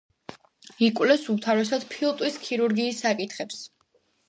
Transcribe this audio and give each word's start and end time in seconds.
იკვლევს 0.87 1.27
უმთავრესად 1.35 1.85
ფილტვის 1.93 2.41
ქირურგიის 2.47 3.05
საკითხებს. 3.07 3.65